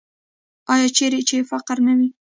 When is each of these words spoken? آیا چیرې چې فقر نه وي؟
آیا 0.73 0.87
چیرې 0.97 1.21
چې 1.29 1.37
فقر 1.51 1.77
نه 1.87 1.93
وي؟ 1.97 2.09